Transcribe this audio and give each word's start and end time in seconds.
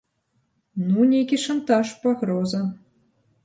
Ну, 0.87 1.05
нейкі 1.11 1.39
шантаж, 1.45 1.87
пагроза. 2.07 2.61